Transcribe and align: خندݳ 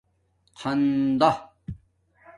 خندݳ 0.59 1.29